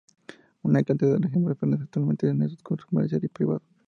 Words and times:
Una 0.63 0.81
cantidad 0.81 1.19
de 1.19 1.27
ejemplares 1.27 1.59
permanece 1.59 1.83
actualmente 1.83 2.27
en 2.27 2.41
usos 2.41 2.85
comercial 2.87 3.23
y 3.23 3.27
privado. 3.27 3.61